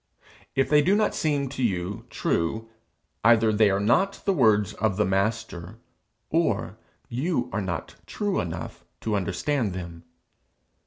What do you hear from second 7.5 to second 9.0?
are not true enough